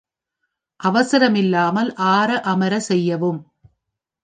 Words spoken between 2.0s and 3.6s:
ஆர அமர செய்யவும்.